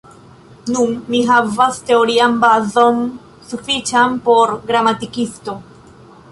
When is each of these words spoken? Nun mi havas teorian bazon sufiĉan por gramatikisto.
Nun 0.75 0.95
mi 1.15 1.19
havas 1.27 1.77
teorian 1.89 2.39
bazon 2.45 2.99
sufiĉan 3.53 4.19
por 4.27 4.57
gramatikisto. 4.73 5.59